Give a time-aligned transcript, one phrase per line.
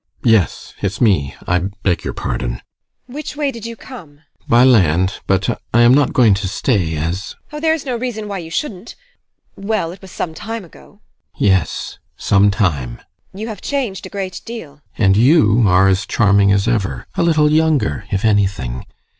[0.23, 2.53] Yes, it's me I beg your pardon!
[2.53, 2.61] TEKLA.
[3.13, 4.15] Which way did you come?
[4.45, 4.49] GUSTAV.
[4.49, 5.19] By land.
[5.27, 7.35] But I am not going to stay, as TEKLA.
[7.53, 8.95] Oh, there is no reason why you shouldn't.
[9.55, 11.01] Well, it was some time ago
[11.35, 11.41] GUSTAV.
[11.49, 12.97] Yes, some time.
[13.33, 13.41] TEKLA.
[13.41, 14.77] You have changed a great deal.
[14.97, 15.05] GUSTAV.
[15.05, 18.87] And you are as charming as ever, A little younger, if anything.